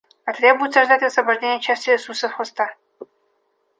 [0.25, 2.75] Потребуется ждать высвобождения части ресурсов хоста